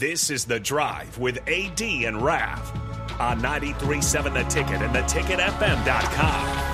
[0.00, 6.69] This is The Drive with AD and Rav on 93.7 The Ticket and theticketfm.com.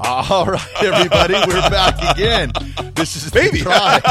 [0.02, 2.52] All right, everybody, we're back again.
[2.94, 3.58] This is Baby.
[3.58, 4.00] the drive.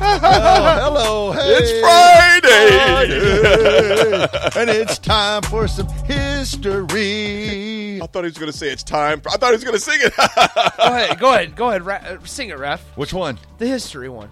[0.00, 2.68] oh, hello, hey, It's Friday.
[4.60, 8.00] and it's time for some history.
[8.00, 9.20] I thought he was going to say it's time.
[9.26, 10.14] I thought he was going to sing it.
[10.16, 10.24] Go
[10.94, 11.84] ahead, go ahead, go ahead.
[11.84, 12.80] Ra- uh, sing it, Ref.
[12.96, 13.36] Which one?
[13.58, 14.30] The history one.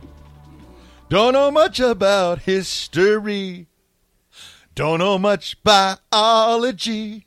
[1.08, 3.66] Don't know much about history.
[4.76, 7.26] Don't know much biology.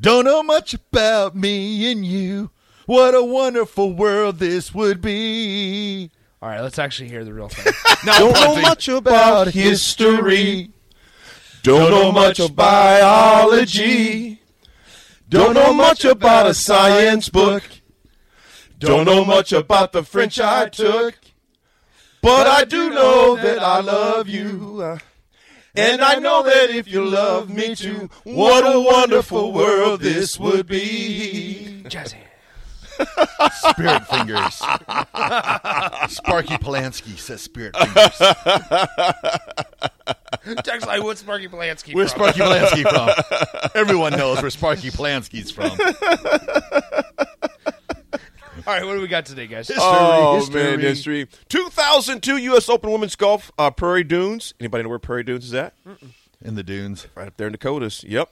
[0.00, 2.50] Don't know much about me and you.
[2.86, 6.10] What a wonderful world this would be.
[6.40, 7.72] All right, let's actually hear the real thing.
[8.04, 10.70] Don't know much about history.
[11.62, 14.40] Don't know much of biology.
[15.28, 17.64] Don't know much about a science book.
[18.78, 21.16] Don't know much about the French I took.
[22.22, 24.98] But I do know that I love you.
[25.78, 30.66] And I know that if you love me too, what a wonderful world this would
[30.66, 31.82] be.
[31.84, 32.16] Jazzy.
[33.70, 34.54] Spirit fingers.
[36.12, 38.18] Sparky Polanski says spirit fingers.
[40.64, 42.32] Text like, what's Sparky Polanski Where's from?
[42.32, 43.70] Sparky Polanski from?
[43.74, 45.76] Everyone knows where Sparky Polanski's from.
[48.68, 49.70] All right, what do we got today, guys?
[49.74, 50.62] Oh history.
[50.62, 51.26] man, history.
[51.48, 52.68] 2002 U.S.
[52.68, 54.52] Open Women's Golf, uh, Prairie Dunes.
[54.60, 55.72] Anybody know where Prairie Dunes is at?
[56.42, 57.06] In the dunes.
[57.14, 58.04] Right up there in Dakotas.
[58.04, 58.30] Yep.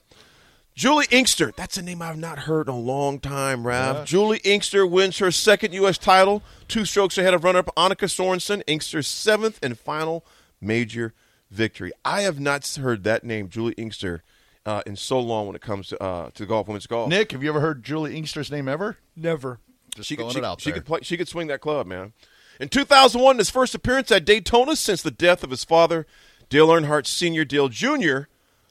[0.74, 1.54] Juli Inkster.
[1.56, 4.04] That's a name I've not heard in a long time, Rav.
[4.04, 5.96] Juli Inkster wins her second U.S.
[5.96, 8.62] title, two strokes ahead of runner-up Annika Sorenstam.
[8.66, 10.22] Inkster's seventh and final
[10.60, 11.14] major
[11.50, 11.92] victory.
[12.04, 14.22] I have not heard that name, Juli Inkster,
[14.66, 17.08] uh, in so long when it comes to uh, to golf, women's golf.
[17.08, 18.98] Nick, have you ever heard Juli Inkster's name ever?
[19.16, 19.60] Never.
[19.96, 20.78] Just she throwing could, she, it out she there.
[20.80, 20.98] could play.
[21.02, 22.12] She could swing that club, man.
[22.60, 26.06] In 2001, his first appearance at Daytona since the death of his father,
[26.48, 27.44] Dale Earnhardt Sr.
[27.44, 28.20] Dale Jr.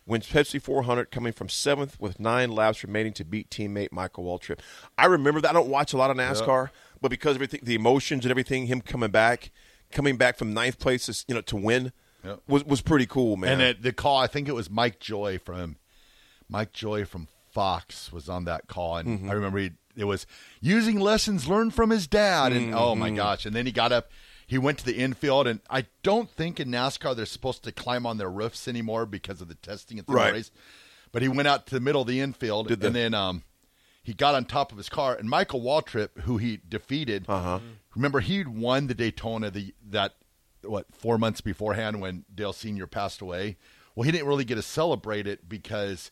[0.08, 4.60] wins Pepsi 400, coming from seventh with nine laps remaining to beat teammate Michael Waltrip.
[4.98, 5.50] I remember that.
[5.52, 6.70] I don't watch a lot of NASCAR,
[7.02, 9.52] but because of everything, the emotions and everything, him coming back,
[9.92, 11.92] coming back from ninth place, is, you know, to win
[12.48, 13.52] was was pretty cool, man.
[13.54, 15.76] And it, the call, I think it was Mike Joy from
[16.50, 19.30] Mike Joy from Fox was on that call, and Mm-hmm.
[19.30, 20.26] I remember he, it was
[20.62, 23.16] using lessons learned from his dad, and oh my Mm-hmm.
[23.18, 23.46] gosh!
[23.46, 24.10] And then he got up,
[24.48, 28.06] he went to the infield, and I don't think in NASCAR they're supposed to climb
[28.06, 30.34] on their roofs anymore because of the testing at the Right.
[30.34, 30.52] race.
[31.12, 33.44] But he went out to the middle of the infield, Did the- and then um,
[34.04, 37.60] he got on top of his car, and Michael Waltrip, who he defeated, Uh-huh.
[37.96, 40.16] remember he'd won the Daytona the that
[40.62, 43.56] what four months beforehand when Dale Senior passed away.
[43.96, 46.12] Well, he didn't really get to celebrate it because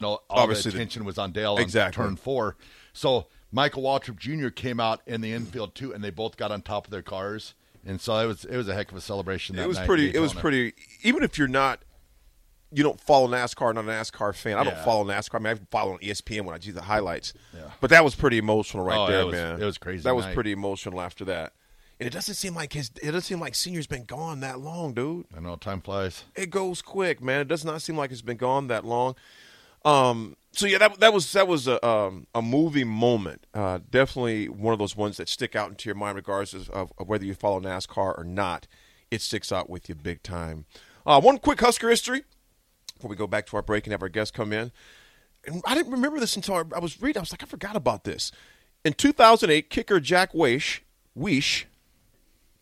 [0.00, 2.02] No, all Obviously, the the- attention was on Dale Exactly.
[2.02, 2.56] on turn four.
[2.92, 4.48] So Michael Waltrip Jr.
[4.48, 7.54] came out in the infield too, and they both got on top of their cars,
[7.86, 9.56] and so it was it was a heck of a celebration.
[9.56, 10.14] That it was night pretty.
[10.14, 10.74] It was pretty.
[11.02, 11.84] Even if you're not,
[12.72, 14.58] you don't follow NASCAR, not a NASCAR fan.
[14.58, 15.36] I don't follow NASCAR.
[15.36, 17.32] I mean, I follow on ESPN when I do the highlights.
[17.54, 17.70] Yeah.
[17.80, 19.62] But that was pretty emotional right Oh, there, it was- man.
[19.62, 21.52] it was crazy That was pretty emotional after that.
[22.00, 22.90] And it doesn't seem like his.
[23.00, 25.26] It doesn't seem like senior's been gone that long, dude.
[25.36, 26.24] I know time flies.
[26.34, 27.40] It goes quick, man.
[27.42, 29.14] It does not seem like it's been gone that long.
[29.84, 33.46] Um, so yeah, that that was that was a um, a movie moment.
[33.52, 37.08] Uh, definitely one of those ones that stick out into your mind, regardless of, of,
[37.08, 38.66] whether you follow NASCAR or not.
[39.10, 40.64] It sticks out with you big time.
[41.06, 42.24] Uh, one quick Husker history
[42.94, 44.72] before we go back to our break and have our guests come in.
[45.46, 47.18] And I didn't remember this until I, I was reading.
[47.18, 48.32] I was like, I forgot about this.
[48.84, 50.80] In 2008, kicker Jack Weish,
[51.18, 51.64] Weish,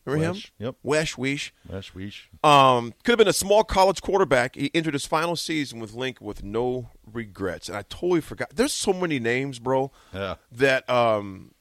[0.05, 0.35] remember him?
[0.35, 0.75] Wesh, yep.
[0.83, 1.51] Wesh, Weish.
[1.69, 2.31] Wesh, wesh.
[2.43, 4.57] Um, could have been a small college quarterback.
[4.57, 8.51] He entered his final season with Lincoln with no regrets, and I totally forgot.
[8.55, 9.91] There's so many names, bro.
[10.13, 10.37] Yeah.
[10.53, 11.53] That um,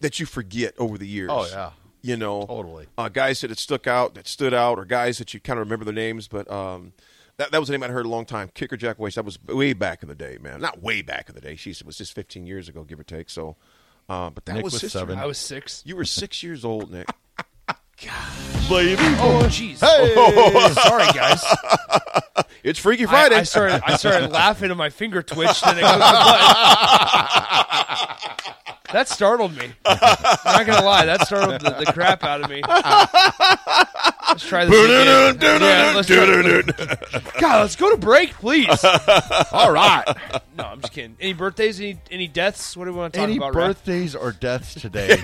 [0.00, 1.30] that you forget over the years.
[1.32, 1.70] Oh, yeah.
[2.00, 2.86] You know, Totally.
[2.96, 5.66] Uh, guys that had stuck out, that stood out, or guys that you kind of
[5.66, 6.92] remember their names, but um,
[7.38, 8.50] that that was a name I'd heard a long time.
[8.54, 9.16] Kicker Jack Weiss.
[9.16, 10.60] That was way back in the day, man.
[10.60, 11.56] Not way back in the day.
[11.56, 13.28] She's it was just 15 years ago, give or take.
[13.30, 13.56] So,
[14.08, 15.18] uh, but that Nick was, was seven.
[15.18, 15.82] I was six.
[15.84, 17.08] You were six years old, Nick.
[18.70, 19.80] Oh, jeez.
[19.80, 20.14] Hey!
[20.16, 21.42] Oh, sorry, guys.
[22.64, 23.36] It's Freaky Friday.
[23.36, 23.80] I started.
[23.84, 26.14] I started laughing, and my finger twitched, and it goes the button.
[28.92, 29.70] That startled me.
[29.84, 29.98] I'm
[30.44, 32.62] not gonna lie, that startled the, the crap out of me.
[32.66, 35.38] Let's try this again.
[35.60, 38.82] Yeah, let's try- God, let's go to break, please.
[39.52, 40.04] All right.
[40.56, 41.16] No, I'm just kidding.
[41.20, 41.78] Any birthdays?
[41.80, 42.74] Any any deaths?
[42.78, 43.52] What do we want to talk Any about?
[43.52, 43.66] Raph?
[43.66, 45.20] birthdays or deaths today?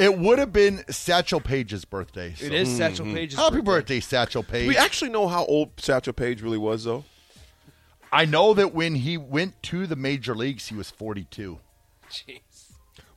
[0.00, 2.34] It would have been Satchel Paige's birthday.
[2.36, 3.14] so- It is Satchel mm-hmm.
[3.14, 3.64] Paige's Happy birthday.
[3.64, 4.68] birthday, Satchel Paige.
[4.68, 7.04] we actually know how old Satchel Paige really was, though.
[8.12, 11.58] I know that when he went to the major leagues, he was 42
[12.10, 12.40] Jeez.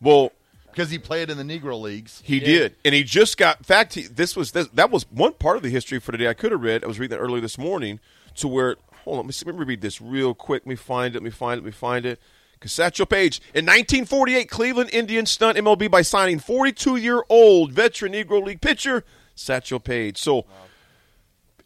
[0.01, 0.31] Well,
[0.71, 2.21] because he played in the Negro leagues.
[2.23, 3.57] he did, and he just got.
[3.57, 6.27] In fact, he, this was this, that was one part of the history for today.
[6.27, 6.83] I could have read.
[6.83, 7.99] I was reading that earlier this morning
[8.35, 8.75] to where.
[9.03, 10.63] Hold on, let me, see, let me read this real quick.
[10.63, 11.19] Let me find it.
[11.19, 11.63] Let me find it.
[11.63, 12.19] Let me find it.
[12.65, 19.03] Satchel Paige in 1948, Cleveland Indians stunned MLB by signing 42-year-old veteran Negro League pitcher
[19.35, 20.17] Satchel Paige.
[20.17, 20.45] So,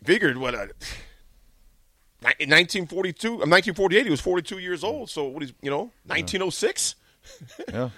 [0.04, 0.70] figured what a.
[2.40, 5.10] In 1942, uh, 1948, he was 42 years old.
[5.10, 6.96] So what is you know 1906
[7.68, 7.90] Yeah.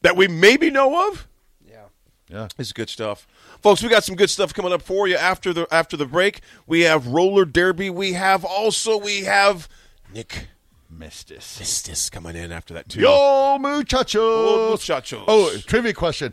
[0.00, 1.28] that we maybe know of.
[1.68, 1.84] Yeah.
[2.28, 2.48] Yeah.
[2.58, 3.26] it's good stuff,
[3.60, 3.80] folks.
[3.82, 6.40] We got some good stuff coming up for you after the after the break.
[6.66, 7.88] We have roller derby.
[7.88, 9.68] We have also we have
[10.12, 10.48] Nick
[10.96, 11.58] Mistis.
[11.60, 13.00] Mistis coming in after that too.
[13.00, 14.16] Yo, muchachos.
[14.16, 15.24] Oh, muchachos.
[15.26, 16.32] Oh, trivia question.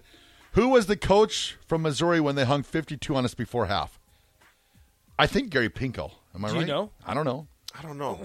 [0.53, 3.99] Who was the coach from Missouri when they hung 52 on us before half?
[5.17, 6.11] I think Gary Pinko.
[6.35, 6.67] Am I Do you right?
[6.67, 6.91] know?
[7.05, 7.47] I don't know.
[7.77, 8.21] I don't know.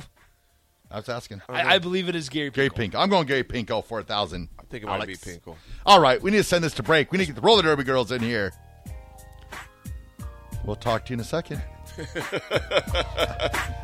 [0.90, 1.42] I was asking.
[1.48, 2.50] I, I believe it is Gary.
[2.50, 2.92] Gary Pinkel.
[2.92, 3.00] Pinko.
[3.00, 4.48] I'm going Gary Pinko for a thousand.
[4.58, 5.56] I think it might be Pinko.
[5.84, 7.10] All right, we need to send this to break.
[7.12, 8.52] We need to get the roller derby girls in here.
[10.64, 11.62] We'll talk to you in a second.